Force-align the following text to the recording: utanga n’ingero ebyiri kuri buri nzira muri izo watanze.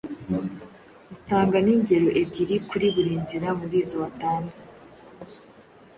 utanga 1.15 1.57
n’ingero 1.65 2.07
ebyiri 2.21 2.55
kuri 2.69 2.85
buri 2.93 3.13
nzira 3.23 3.47
muri 3.59 3.75
izo 3.83 3.95
watanze. 4.03 4.59